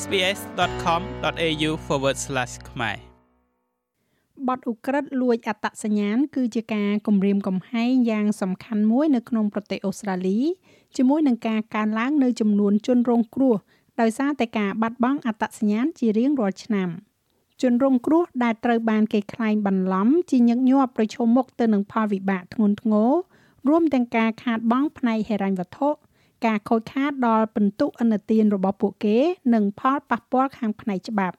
[0.00, 1.70] sbs.com.au/
[2.70, 2.96] ខ្មែរ
[4.48, 10.40] បទឧក្រិដ្ឋលួចអត្តសញ្ញាណគឺជាការគំរាមកំហែងយ៉ាងសំខាន់មួយនៅក្នុងប្រទេសអូស្ត្រាលី
[10.96, 13.56] ជាមួយនឹងការកើនឡើងនៅចំនួនជនរងគ្រោះ
[14.00, 16.88] ដោយសារតែការបាត់បង់អត្តសញ្ញាណជារៀងរាល់ឆ្នាំ
[17.62, 23.12] ជនរងគ្រោះដែលត្រូវបានគេក្លែងបន្លំជាញឹកញាប់ប្រឈមមុខទៅនឹងផលវិបាកធ្ងន់ធ្ងរ
[23.68, 25.90] រួមទាំងការខាតបង់ផ្នែកហិរញ្ញវត្ថុ
[26.46, 29.18] ការខូចខាតដល់ពិន្ទុអនុទានរបស់ពួកគេ
[29.54, 31.36] និងផលប៉ះពាល់ខាងផ្នែកច្បាប់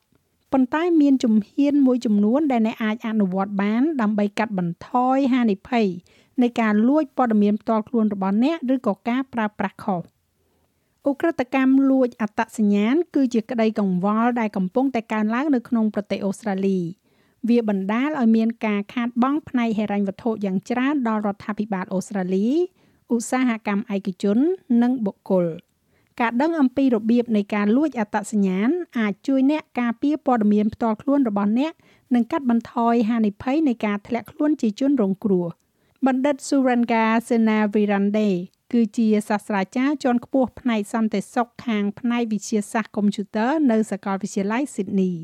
[0.51, 5.87] ប៉ុន្តែមានជំហានមួយចំនួនដែលអ្នកអាចអនុវត្តបាន ដើម្បីកាត់បន្ថយហានិភ័យ
[6.41, 10.01] នៃការលួចព័ត៌មានផ្ទាល់ខ្លួនរបស់អ្នកឬក៏ការប្រើប្រាស់ខុស
[11.09, 16.79] ឧក្រិដ្ឋកម្មលួចអត្តសញ្ញាណគឺជាក្តីកង្វល់ដែលកំពុងតែកើនឡើងនៅក្នុងប្រទេសអូស្ត្រាលី
[17.49, 22.47] វាបណ្ដាលឲ្យមានការខាតបង់ផ្នែកហិរញ្ញវត្ថុយ៉ាងច្រើនដល់រដ្ឋាភិបាលអូស្ត្រាលី
[23.13, 24.37] ឧស្សាហកម្មឯកជន
[24.81, 25.45] និងបុគ្គល
[26.21, 31.73] ការដឹងអំពីរបៀបនៃការលួចអត្តសញ្ញាណអាចជួយអ្នកការពារព័ត៌មានផ្ទាល់ខ្លួនរបស់អ្នក
[32.15, 35.47] និងកាត់បន្ថយហានិភ័យនៃការធ្លាក់ខ្លួនជាជនរងគ្រោះ
[36.05, 38.29] បណ្ឌិត Suranga Senavirande
[38.73, 45.15] គឺជាសាស្ត្រាចារ្យជាន់ខ្ពស់ផ្នែកសន្តិសុខខាងផ្នែកវិទ្យាសាស្ត្រកុំព្យូទ័រនៅសាកលវិទ្យាល័យ Sydney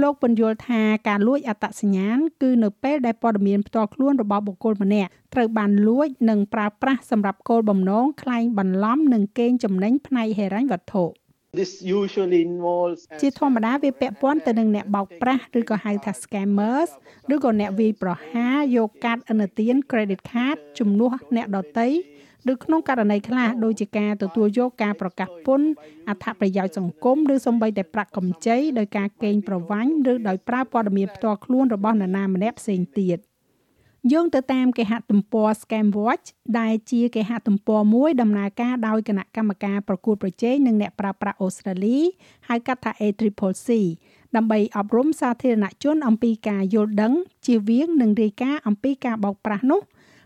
[0.00, 11.27] លោកពន្យល់ថាការលួចអត្តសញ្ញាណគឺនៅពេលដែលព័ត៌មានផ្ទាល់ខ្លួនរបស់បុគ្គលម្នាក់ត្រូវបានលួចនិងប្រើប្រាស់សម្រាប់គោលបំណងក្លែងបន្លំនិងកេងចំណេញផ្នែកហិរញ្ញវត្ថុ This usually involves
[13.22, 16.90] ជាធម្មតាវាពាក់ព័ន្ធទៅនឹងអ្នកបោកប្រាស់ឬក៏ហៅថា scammers
[17.34, 21.88] ឬក៏អ្នកវាយប្រហារយកកាតឥណទាន credit card ជំនួសអ្នកដទៃ
[22.52, 25.68] ឬក្នុងករណីខ្លះដូចជាការទទួលយកការប្រកាសពន្ធ
[26.08, 33.18] អត្ថប្រយោជន៍សង្គមឬសូម្បីតែប្រាក់កម្ចីដោយការកេងប្រវ័ញ្ចឬដោយប្រើព័ត៌មានផ្ទាល់ខ្លួនរបស់នរណាម្នាក់ផ្សេងទៀត
[34.12, 36.26] យោងទៅតាមគេហទំព័រ Scamwatch
[36.58, 41.98] ដែលជាគេហទំព័រមួយដំណើរការដោយគណៈកម្មការប្រកួតប្រជែងនឹងអ្នកប្រើប្រាស់អូស្ត្រាលី
[42.48, 43.68] ហៅកាត់ថា ACCC
[44.36, 47.12] ដើម្បីអប់រំសាធារណជនអំពីការយល់ដឹង
[47.46, 49.80] ជៀសវាងនិងរាយការណ៍អំពីការបោកប្រាស់នោះ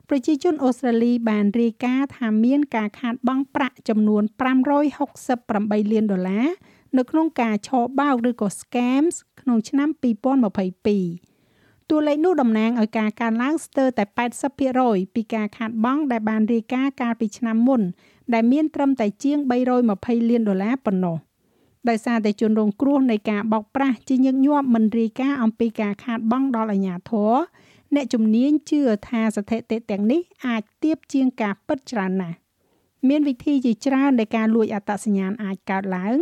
[0.08, 4.22] ប្រជាជនអូស្ត្រាលីបានរាយការណ៍ថាមានការខាតបង់ប្រាក់ចំនួន
[5.06, 6.48] 568លានដុល្លារ
[6.98, 7.70] នៅក្នុងការឆ
[8.00, 11.31] បោកឬក៏ scams ក្នុងឆ្នាំ2022
[11.92, 14.04] តួលេខនោះតំណាងឲ្យការកើនឡើងស្ទើរតែ
[14.60, 17.80] 80%ពីការខាតបង់ដែលបានរាយការណ៍កាលពីឆ្នាំមុន
[18.34, 19.38] ដែលមានត្រឹមតែជាង
[19.84, 21.16] 320លានដុល្លារប៉ុណ្ណោះ
[21.88, 27.32] ដោយសារតែជនរងគ្រោះនៃការបោកប្រាស់ជាញឹកញាប់មិនរាយការណ៍អំពីការខាតបង់ដល់អាជ្ញាធរ
[27.94, 32.36] អ្នកជំនាញជឿថាស្ថិតិទាំងនេះអាចទៀបជាងការពិតច្រើនណាស់
[33.08, 36.16] មានវិធីជាច្រើននៃការលួចអត្តសញ្ញាណអាចកើតឡើង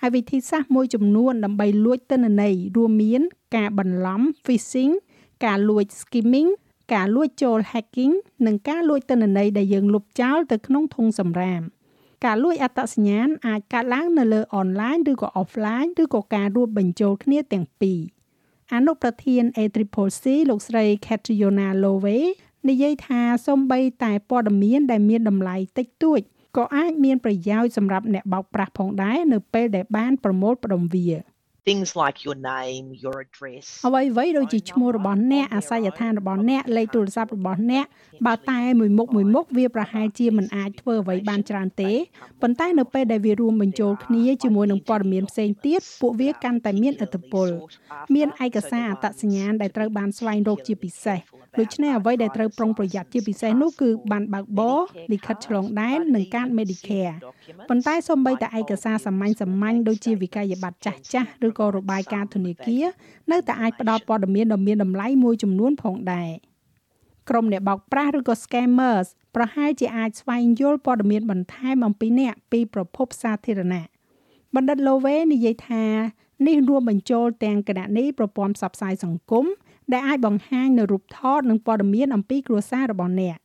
[0.00, 3.22] ហើយវិធីសាស្ត្រមួយចំនួនដើម្បីលួចទិន្នន័យរួមមាន
[3.56, 4.92] ការបន្លំ phishing
[5.44, 6.50] ការលួច skimming
[6.94, 8.14] ការលួចចូល hacking
[8.46, 11.62] និងការលួចទិន្នន័យដែលយើងលុបចោលទៅក្នុងធុងសំរាម
[12.24, 18.00] ការលួចអត្តសញ្ញាណអាចកើតឡើងនៅលើអនឡាញឬក៏ offline ឬក៏ការរួមបញ្ចូលគ្នាទាំងពីរ
[18.74, 22.20] អនុប្រធាន ACCC លោកស្រី Catriona Lowe
[22.68, 26.20] និយាយថាសូម្បីតែព័ត៌មានដែលមានតម្លៃតិចតួច
[26.56, 31.08] ក៏អាចមានប្រយោជន៍សម្រាប់អ្នកបោកប្រាស់ផងដែរនៅពេលដែលបានប្រមូលផ្ដុំវា
[31.66, 33.66] things like your name, your address.
[33.86, 37.84] អ្វីអ្វីដូចជាឈ្មោះរបស់អ្នកអាសយដ្ឋានរបស់អ្នកលេខទូរស័ព្ទរបស់អ្នក
[38.26, 41.92] បើតែមួយមុខមួយមុខវាប្រហែលជាមិនអាចធ្វើអ្វីបានច្រើនទេ
[42.42, 47.48] ប៉ុន្តែនៅពេលដែលវារួមបញ្ចូលគ្នាជាមួយនឹងព័ត៌មានផ្សេងទៀតពួកវាកាន់តែមានឥទ្ធិពល
[48.14, 51.20] មានឯកសារអត្តសញ្ញាណដែលត្រូវបានស្វែងរកជាពិសេស
[51.60, 54.78] ដូច្នេះអ្វីដែលត្រូវប្រុងប្រយ័ត្នជាពិសេសនោះគឺបានបើកបរ
[55.12, 57.14] លិខិតឆ្លងដែននិងកាត Medicare
[57.68, 62.84] ប៉ុន្តែសូម្បីតែឯកសារសាមញ្ញសាមញ្ញដូចជាវិក័យប័ត្រចាស់ចាស់ឬក៏របាយការណ៍ធនាគារ
[63.32, 66.30] នៅតែអាចផ្ដល់ព័ត៌មានដ៏មានតម្លៃមួយចំនួនផងដែរ
[67.28, 73.84] ក្រុមអ្នកបោកប្រាស់ឬក៏ scammers ប្រហែលជាអាចស្វែងយល់ព័ត៌មានបន្ថែមអំពីអ្នកពីប្រភពសាធារណៈ
[74.54, 75.84] បណ្ឌិត Lowe និយាយថា
[76.46, 79.46] នេះរួមបញ្ចូលទាំងគណនីប្រព័ន្ធផ្សព្វផ្សាយសង្គម
[79.92, 83.36] ដែលអាចបង្ហាញនៅរូបថតនិងព័ត៌មានអំពីគ្រួសាររបស់អ្នក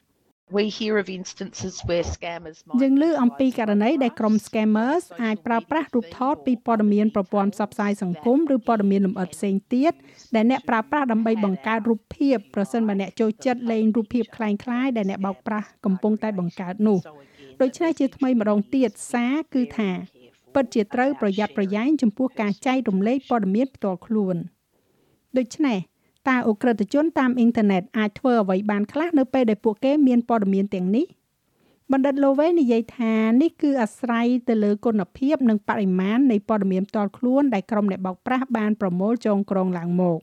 [0.56, 9.92] We hear of instances where scammers យើងឮអំពីករណីដែលក្រុម scammers អាចប្រើប្រាស់រូបថតពីព័ត៌មានប្រព័ន្ធផ្សព្វផ្សាយសង្គមឬព័ត៌មានលម្អិតផ្សេងទៀត
[10.34, 16.98] ដែលអ្នកប្រើប្រាស់ដើម្បីបង្កើតរូបភាពប្រសិនបើអ្នកចូលចិត្តលេងរូបភាពคล้ายៗដែលអ្នកបោកប្រាស់កំពុងតែបង្កើតនោះ
[17.62, 19.90] ដូច្នេះជាថ្មីម្ដងទៀតសារគឺថា
[20.54, 24.36] ពិតជាត្រូវប្រយ័ត្នប្រយែងចំពោះការចែករំលែកព័ត៌មានផ្ទាល់ខ្លួន
[25.38, 25.78] ដូច្នេះ
[26.29, 31.05] តើអ ுக ្រិតជនតាមអ៊ីនធឺណិតអាចធ្វើអ្វីបានខ្លះនៅពេលដែលពួកគេមានព័ត៌មានទាំងនេះ
[31.91, 40.19] បណ្ឌិត Lowe និយាយថានេះគឺអាស្រ័យទៅលើគុណភាព និងបរិមាណនៃព័ត៌មានផ្ទាល់ខ្លួនដែលក្រុមអ្នកបោកប្រាស់បានប្រមូលចងក្រងឡើងមក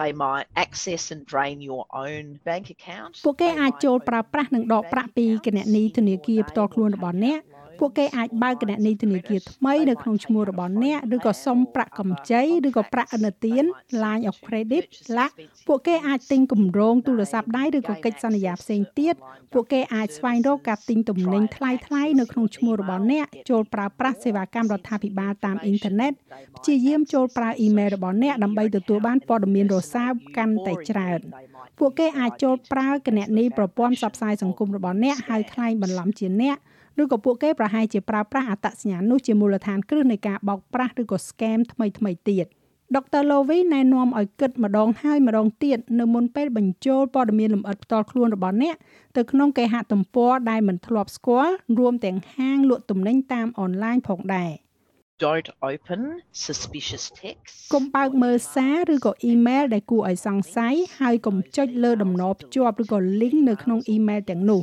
[0.00, 7.38] they might access and drain your own bank account ពួកគេអាចចូលប្រើប្រាស់និងដកប្រាក់ពីគណនីធនាគារផ្ទាល់ខ្លួនរបស់អ្នក
[7.84, 13.64] ពួកគេអាចបើកគណនីធនាគារថ្មីនៅក្នុងឈ្មោះរបស់អ្នកឬក៏សុំប្រាក់កម្ចីឬក៏ប្រាក់ឥណទាន
[14.02, 14.84] line of credit
[15.18, 15.34] ឡាក់
[15.68, 19.14] ពួកគេអាចទិញគម្រោងទូរស័ព្ទដៃឬក៏កិច្ចសន្យាផ្សេងទៀត
[19.52, 26.12] ពួកគេអាចស្វែងរកការទិញទំនិញថ្លៃៗនៅក្នុងឈ្មោះរបស់អ្នកចូលប្រើប្រាស់សេវាកម្មរដ្ឋាភិបាលតាមអ៊ីនធឺណិត
[26.56, 31.20] ព្យាយាមចូលប្រើអ៊ីមែលរបស់អ្នកដើម្បីទទួលបានព័ត៌មានរសើបកាន់តែច្រើន
[31.78, 36.56] ពួកគេអាចចូលប្រើគណនីប្រព័ន្ធផ្សព្វផ្សាយសង្គមរបស់អ្នកហើយខ្លែងបន្លំជាអ្នក
[37.00, 42.46] ឬក៏ពួកគេប្រហែលជាប្រើប្រាស់អត្តសញ្ញាណនោះជាមូលដ្ឋានគ្រឹះនៃការបោកប្រាស់ឬក៏ scam ថ្មីថ្មីទៀត
[42.96, 48.76] ដុកទ័រ Lowy ណែនាំឲ្យគិតម្ដងហើយម្ដងទៀតនៅមុនពេលបញ្ចូលព័ត៌មានលម្អិតផ្ទាល់ខ្លួនរបស់អ្នក
[49.16, 54.52] ទៅក្នុងគេហទំព័រដែលមិនធ្លាប់ស្គាល់រួមទាំងហាងលក់ទំនិញតាមអនឡាញផងដែរ
[55.28, 56.02] Don't open
[56.46, 57.58] suspicious texts.
[57.74, 64.60] កុំបើកមើលសារឬក៏អ៊ីមែលដែលគួរឲ្យសង្ស័យហើយកុំចុចលើតំណភ្ជាប់ឬក៏ link នៅក្នុងអ៊ីមែលទាំងនោះ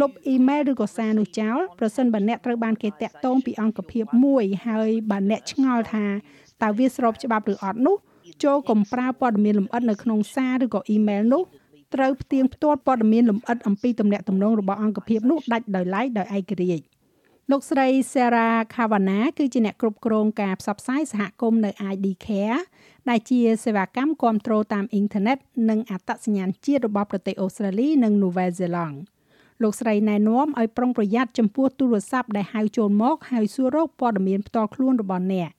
[0.00, 6.06] លុបអ៊ីមែលឬក៏សារនោះចោលប្រសិនបើអ្នកត្រូវបានគេតាក់ទងពីអង្គភាពមួយហើយបើអ្នកឆ្ងល់ថា
[6.62, 7.96] តើវាស្របច្បាប់ឬអត់នោះ
[8.44, 11.42] ចូលកុំប្រើព័ត៌មានលម្អិតនៅក្នុងសារឬក៏អ៊ីមែលនោះ
[11.94, 16.84] ត្រូវផ្ទៀងផ្ទាត់ព័ត៌មានលម្អិតអំពីទំនាក់ទំនងរបស់អង្គភាពនោះដាច់ដោយឡែកដោយឯករាជ្យ
[17.50, 22.60] លោកស្រី Sarah Kavanagh គឺជាអ្នកគ្រប់គ្រងការផ្សព្វផ្សាយសហគមន៍នៅ ID Care
[23.08, 25.38] ដែលជាសេវាកម្មគ្រប់គ្រងតាមអ៊ីនធឺណិត
[25.70, 28.96] និងអត្តសញ្ញាណជាតិរបស់ប្រទេសអូស្ត្រាលីនិងនូវែលសេឡង់
[29.62, 35.50] លោកស្រីណែនាំឲ្យប្រុងប្រយ័ត្នចំពោះទូរស័ព្ទដែលហៅចូលមកហើយសួររកព័ត៌មានផ្ទាល់ខ្លួនរបស់អ្នក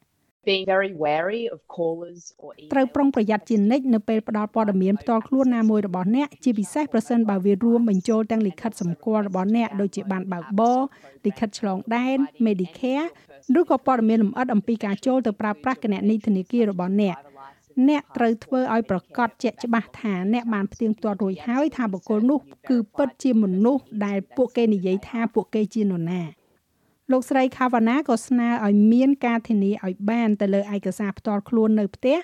[0.46, 10.80] being very wary of callers or ត្រូវប្រុងប្រយ័ត្នជានិច្ចនៅពេលផ្ដល់ព័ត៌មានផ្ទាល់ខ្លួនណាមួយរបស់អ្នកជាពិសេសប្រសិនបើវារួមបញ្ចូលទាំងលិខិតសម្គាល់របស់អ្នកដូចជាបានបើកបរ
[11.26, 13.08] លិខិតឆ្លងដែន Medicare
[13.60, 17.16] ឬក៏ព័ត៌មានលម្អិតអំពីការចូលទៅប្រើប្រាស់គណនីធនាគាររបស់អ្នក
[17.90, 22.40] អ្នកត្រូវធ្វើឲ្យប្រកាសជាក់ច្បាស់ថាអ្នកបានផ្ទៀងផ្ទាត់រួចហើយថាបុគ្គលនោះ
[22.70, 26.22] គឺពិតជាមនុស្សដែលពួកគេនិយាយថាពួកគេជានរណា
[27.12, 32.18] លោកស្រី Kavana ក៏ស្នើឲ្យមានការធានាឲ្យបានទៅលើឯកសារផ្ទាល់ខ្លួននៅផ្ទះ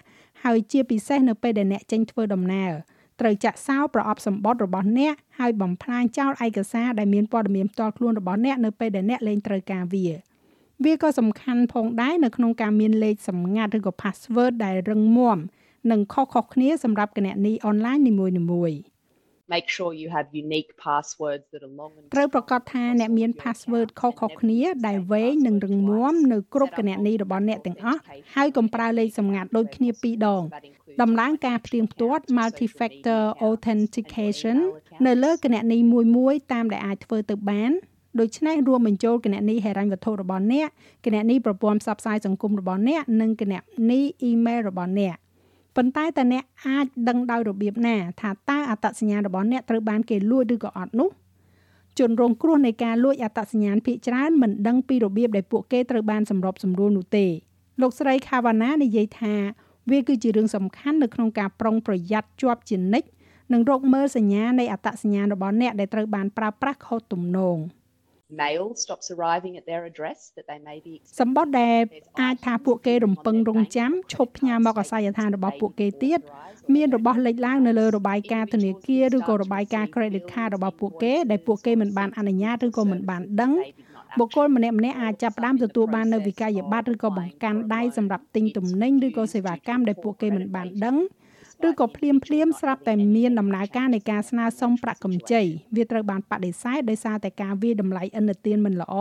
[0.43, 2.71] ហើយជាពិសេសនៅពេលដែលអ្នកចេញធ្វើដំណើរ
[3.19, 10.07] ត្រូវចាក់សោប្រអប់សម្បត្តិរបស់អ្នកហើយបំផ្លាញចោលឯកសារដែលមានព័ត៌មានផ្ទាល់ខ្លួនរបស់អ្នកនៅពេលដែលអ្នកលែងត្រូវការវា
[10.85, 15.37] វាក៏សំខាន់ផងដែរនៅក្នុងការមានលេខសម្ងាត់ឬក៏ password ដែលរឹងមាំ
[15.91, 18.79] និងខុសៗគ្នាសម្រាប់គណនីអនឡាញនីមួយៗ
[19.53, 27.99] make sure you have unique passwords that are long and ត្រូវប្រកាសថាអ្នកមាន password ខុសៗគ្នាដែលវែងនិងរឹងមាំនៅគ្រប់គណនីរបស់អ្នកទាំងអស់
[28.35, 30.43] ហើយកុំប្រើលេខសម្ងាត់ដូចគ្នាពីរដង
[31.01, 34.57] ដំឡើងការផ្ទៀងផ្ទាត់ multi-factor authentication
[35.05, 37.71] នៅលើគណនីមួយមួយតាមដែលអាចធ្វើទៅបាន
[38.19, 40.69] ដូច្នេះរួមបញ្ចូលគណនីហិរញ្ញវត្ថុរបស់អ្នក
[41.05, 43.53] គណនីប្រព័ន្ធផ្សព្វផ្សាយសង្គមរបស់អ្នកនិងគណ
[43.89, 45.15] នីអ៊ីមែលរបស់អ្នក
[45.75, 51.09] ប៉ុន្តែតើអ្នកអាចដឹងដោយរបៀបណា ថាតើអត្តសញ្ញាណរបស់អ្នកត្រូវបានគេលួចឬក៏អត់នោះ
[51.99, 57.25] ជនរងគ្រោះនៃការលួចអត្តសញ្ញាណភាគច្រើនមិនដឹងពីរបៀបដែលពួកគេត្រូវបានសម្របសម្រួលនោះទេ
[57.81, 59.35] លោកស្រី Kavana និយាយថា
[59.91, 63.07] វាគឺជារឿងសំខាន់នៅក្នុងការប្រុងប្រយ័ត្នជាប់ជានិច្ច
[63.53, 67.57] និងរកមើលសញ្ញានៃអត្តសញ្ញាណរបស់អ្នកដែលត្រូវបានប្រើប្រាស់ខុសទំនង
[68.41, 71.81] mail stops arriving at their address that they may be សម្បត្តិដែល
[72.21, 76.19] អាចថាពួកគេរំពឹងរង់ចាំឈប់ផ្ញើមកអាសយដ្ឋានរបស់ពួកគេទៀត
[76.75, 83.53] មានរបស់លេចឡើងនៅលើរបាយការណ៍ធនាគារឬក៏របាយការណ៍ credit card របស់ពួកគេដែលពួកគេមិនបានអនុញ្ញាតឬក៏មិនបានដឹង
[84.19, 90.95] បុគ្គលម្នាក់ម្នាក់អាចចាប់ផ្ដើមទទួលបាននៅវិក័យប័ត្រឬក៏បង្កាន់ដៃសម្រាប់ទិញទំនិញឬក៏សេវាកម្មដែលពួកគេមិនបានដឹង
[91.67, 95.41] ឬក៏ភ្លាមភ្លាមស្រាប់តែមានដំណើរការនៃការស្នើសុំប្រាក់កម្ចី
[95.75, 98.95] វាត្រូវបានបដិសេធដោយសារតែការវាយតម្លៃឥណទានមិនល្អ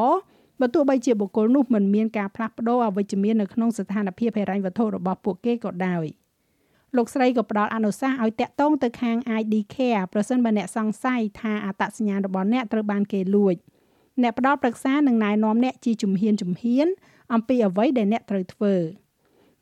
[0.60, 6.04] បើទោះបីជាបុគ្គលនោះមិនមានការផ្លាស់ប្ដូរអវិជ្ជមាននៅក្នុងស្ថានភាពហិរញ្ញវត្ថុរបស់ពួកគេក៏ដោយ
[6.96, 13.54] លោកស្រីក៏ផ្ដល់អនុសាសន៍ឲ្យតាក់ទងទៅខាង ID Care ប្រសិនបើអ្នកសង្ស័យថាអត្តសញ្ញាណរបស់អ្នកត្រូវបានគេលួច
[14.22, 16.86] អ្នកផ្ដល់ប្រឹក្សានឹងណែនាំអ្នកជាជំហានជំហាន
[17.34, 18.74] អំពីអ្វីដែលអ្នកត្រូវធ្វើ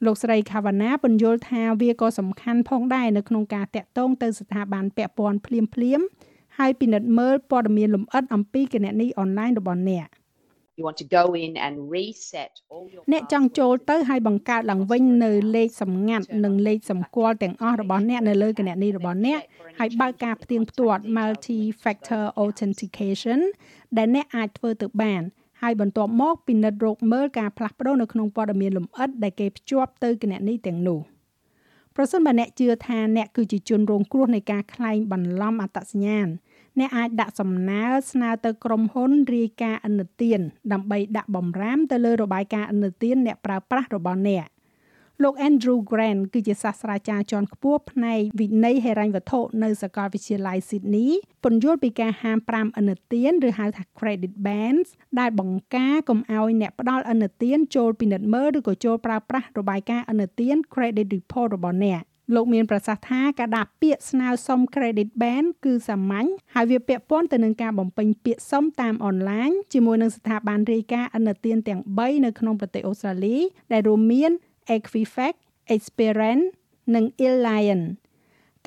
[0.04, 6.00] លោកស្រី Kavana ពន្យល់ថាវាក៏សំខាន់ផងដែរនៅក្នុងការតាក់ទងទៅស្ថាប័នពាក់ព័ន្ធភ្លាមភ្លាម
[6.58, 10.08] ហើយពិនិត្យមើលព័ត៌មានលម្អិតអំពីគណនីអនឡាញរបស់អ្នក
[10.78, 19.40] you want to go in and reset all your អ្នកចង់ចូលទៅហើយបង្កើតឡើងវិញនៅលេខសម្ងាត់និងលេខសម្គាល់ទាំងអស់របស់អ្នកនៅលើគណនីរបស់អ្នក
[19.78, 23.40] ហើយបើកការផ្ទៀងផ្ទាត់ multi factor authentication
[23.96, 25.22] ដែលអ្នកអាចធ្វើទៅបាន
[25.66, 31.00] ហើយបន្ទាប់មកពិនិត្យរកមើលការផ្លាស់ប្ដូរនៅក្នុងព័ត៌មានលម្អិតដែលគេភ្ជាប់ទៅគណនីទាំងនោះ
[31.96, 36.28] ប្រសិនបើអ្នកជឿថាអ្នកគឺជាជនរងគ្រោះនៃការក្លែងបន្លំអត្តសញ្ញាណ
[36.78, 40.40] អ្នកអាចដាក់សំណើស្នើទៅក្រុមហ៊ុនរាយការណ៍ឥណទាន
[40.72, 44.46] ដើម្បីដាក់បំរាមទៅលើរបាយការណ៍ឥណទានអ្នកប្រើប្រាស់របស់អ្នក
[45.22, 51.10] លោក Andrew Grant គឺជាសាស្ត្រាចារ្យជាន់ខ្ពស់ផ្នែកវិន័យហិរញ្ញវត្ថុនៅសាកលវិទ្យាល័យ Sydney
[51.44, 54.86] ពន្យល់ពីការហាម5ឥណទានឬហៅថា credit bans
[55.18, 62.02] ដែលបង្ការកុំឲ្យអ្នកផ្ដល់ឥណទានចូលពិនិត្យមើលឬក៏ចូលប្រើប្រាស់របាយការណ៍ឥណទាន credit report របស់អ្នក
[62.34, 73.36] លោកមានប្រសាសន៍ថាការដាក់ពាក្យស្នើសុំ credit ban គឺសាមញ្ញហើយវាពាក់ព័ន្ធទៅនឹងការបំពេញពាក្យសុំតាមអនឡាញជាមួយនឹងស្ថាប័នរាយការណ៍ឥណទានទាំង3នៅក្នុងប្រទេសអូស្ត្រាលី
[73.72, 74.30] ដែលរួមមាន
[74.74, 75.34] Equifax,
[75.74, 76.40] Experian
[76.94, 77.86] និង Allianz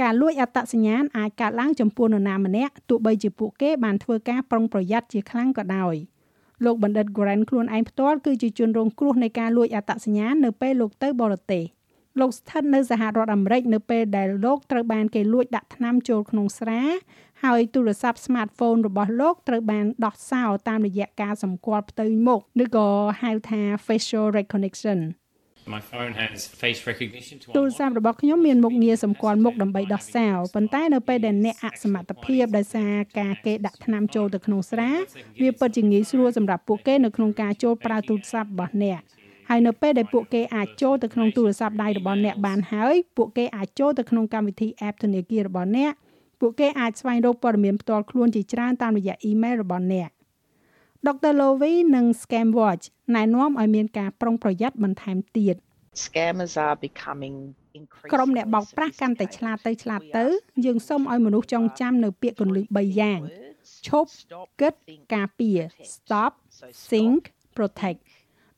[0.01, 5.95] ការលួចអត្តសញ្ញាណអាចកើតឡើងចំពោះនរណាម្នាក់ទោះបីជាពួកគេបានធ្វើការប្រុងប្រយ័ត្នជាខ្លាំងក៏ដោយ
[6.65, 11.63] លោកបណ្ឌិត Grant ខ្លួនឯងផ្ទាល់គឺជាជនរងគ្រោះនៃការលួចអត្តសញ្ញាណនៅពេលលោកទៅបរទេស
[12.19, 16.81] លោកស្ថិតនៅសហរដ្ឋអាមេរិកនៅពេលដែលលោកត្រូវបានគេលួចដាក់ថ្នាំចូលក្នុងស្រា
[17.43, 22.87] ហើយទូរស័ព្ទ smartphone របស់លោកត្រូវបានដោះសោតាមរយៈការសម្គាល់ផ្ទៃមុខឬក៏
[23.21, 24.99] ហៅថា facial recognition
[25.67, 34.89] My phone has face recognition to ទូរស័ព្ទរបស់ខ្ញុំមានមុខងារសម្គាល់មុខដើម្បីដោះសោប៉ុន្តែនៅពេលដែលអ្នកអសមត្ថភាពដោយសារការគេដាក់ថ្នាំចូលទៅក្នុងស្រា
[35.41, 39.01] វាពិតជាងាយស្រួលសម្រាប់ពួកគេនៅក្នុងការចូលប្រើទូរស័ព្ទរបស់អ្នក
[39.49, 45.91] ហើយនៅពេលដែលពួកគេអាចចូលទៅក្នុងទូរស័ព្ទដៃរបស់អ្នកបានហើយពួកគេអាចចូលទៅក្នុងកម្មវិធី app ធនាគាររបស់អ្នក
[46.39, 50.09] ពួកគេអាចស្វែងរកព័ត៌មានផ្ទាល់ខ្លួនជាច្រើនតាមរយៈ email របស់អ្នក
[51.07, 51.33] Dr.
[51.39, 55.55] Lowy និង Scamwatch ណែនាំឲ្យមានការប្រុងប្រយ័ត្នបន្ថែមទៀត
[56.05, 57.35] Scammers are becoming
[58.13, 60.25] ក្រុមអ្នកបោកប្រាស់កាន់តែឆ្លាតទៅឆ្លាតទៅ
[60.65, 63.19] យើងសូមឲ្យមនុស្សចងចាំនៅពាក្យគន្លឹះ3យ៉ាង
[63.87, 64.11] ឈប់
[64.61, 64.73] គិត
[65.15, 65.59] ការពារ
[65.93, 66.31] stop
[66.89, 67.21] think
[67.57, 67.99] protect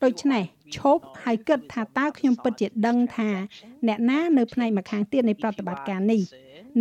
[0.04, 0.44] ដូច្នេះ
[0.78, 3.30] ឈប់ហើយគិតថាតើខ្ញុំពិតជាដឹងថា
[3.88, 6.22] អ្នកណានៅផ្នែកម្ខាងទៀតនៃប្រតិបត្តិការនេះ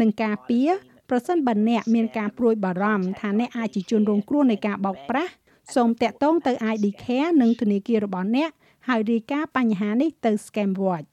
[0.01, 0.71] នឹងការពារ
[1.11, 5.33] ប្រសិនបើអ្នកមានការព្រួយបារម្ភថាអ្នកអាចជាជនរងគ្រោះនៃការបោកប្រាស់
[5.77, 8.51] សូមតាក់ទងទៅ ID Care និងធនាគាររបស់អ្នក
[8.89, 11.13] ហើយរាយការណ៍បញ្ហានេះទៅ Scam Watch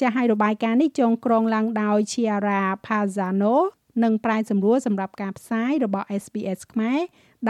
[0.00, 3.56] ចាស់ឲ្យរបាយការណ៍នេះចងក្រងឡើងដោយ Chiara Pazano
[4.02, 7.00] និងប្រាយសម្រួលសម្រាប់ការផ្សាយរបស់ SBS ខ្មែរ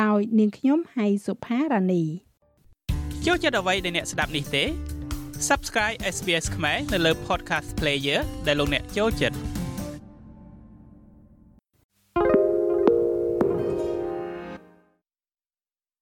[0.02, 2.04] ដោយនាងខ្ញុំហៃសុផារ៉ានី
[3.26, 4.64] ចូលចិត្តអ្វីដែលអ្នកស្ដាប់នេះទេ
[5.48, 9.59] Subscribe SBS ខ្មែរនៅលើ Podcast Player ដែលលោកអ្នកចូលចិត្ត